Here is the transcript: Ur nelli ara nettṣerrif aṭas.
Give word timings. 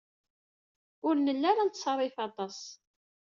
Ur 1.07 1.15
nelli 1.17 1.47
ara 1.51 1.67
nettṣerrif 1.67 2.17
aṭas. 2.27 2.59